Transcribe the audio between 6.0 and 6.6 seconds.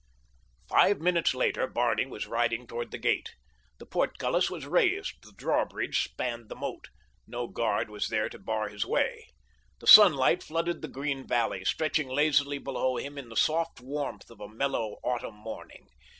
spanned the